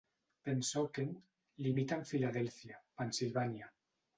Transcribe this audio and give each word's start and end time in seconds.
Pennsauken 0.47 1.11
limita 1.67 1.99
amb 1.99 2.09
Philadelphia, 2.13 2.81
Pennsylvania. 3.03 3.71